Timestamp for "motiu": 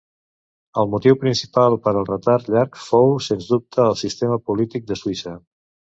0.93-1.17